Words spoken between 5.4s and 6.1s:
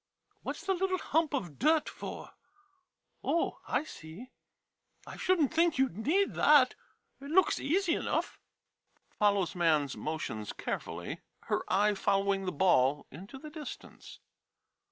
think you 'd